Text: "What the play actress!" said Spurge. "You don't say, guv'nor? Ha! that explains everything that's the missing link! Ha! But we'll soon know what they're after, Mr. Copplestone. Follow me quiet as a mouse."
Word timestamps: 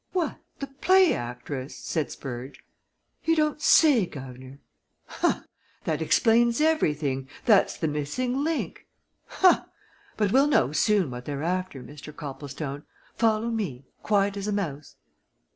"What 0.13 0.39
the 0.57 0.65
play 0.65 1.13
actress!" 1.13 1.77
said 1.77 2.09
Spurge. 2.09 2.65
"You 3.23 3.35
don't 3.35 3.61
say, 3.61 4.07
guv'nor? 4.07 4.57
Ha! 5.05 5.43
that 5.83 6.01
explains 6.01 6.59
everything 6.59 7.29
that's 7.45 7.77
the 7.77 7.87
missing 7.87 8.43
link! 8.43 8.87
Ha! 9.27 9.67
But 10.17 10.31
we'll 10.31 10.73
soon 10.73 11.01
know 11.03 11.07
what 11.09 11.25
they're 11.25 11.43
after, 11.43 11.83
Mr. 11.83 12.15
Copplestone. 12.15 12.81
Follow 13.13 13.51
me 13.51 13.85
quiet 14.01 14.37
as 14.37 14.47
a 14.47 14.51
mouse." 14.51 14.95